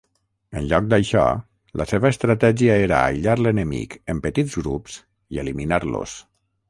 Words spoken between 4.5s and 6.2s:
grups i eliminar-los.